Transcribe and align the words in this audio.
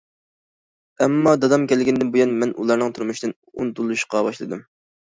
ئەمما 1.05 1.33
دادام 1.43 1.67
كەلگەندىن 1.73 2.11
بۇيان 2.17 2.35
مەن 2.45 2.57
ئۇلارنىڭ 2.57 2.97
تۇرمۇشىدىن 2.99 3.39
ئۇنتۇلۇشقا 3.55 4.29
باشلىدىم. 4.31 4.69